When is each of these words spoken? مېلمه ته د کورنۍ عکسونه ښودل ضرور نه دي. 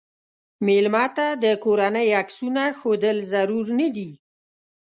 مېلمه 0.65 1.05
ته 1.15 1.27
د 1.43 1.45
کورنۍ 1.63 2.07
عکسونه 2.21 2.63
ښودل 2.79 3.17
ضرور 3.33 3.65
نه 3.79 3.87
دي. 3.95 4.09